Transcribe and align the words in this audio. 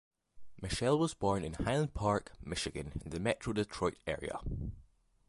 Mitchell 0.59 0.97
was 0.97 1.13
born 1.13 1.43
in 1.43 1.53
Highland 1.53 1.93
Park, 1.93 2.31
Michigan, 2.43 2.99
in 3.05 3.11
the 3.11 3.19
Metro 3.19 3.53
Detroit 3.53 3.99
area. 4.07 4.39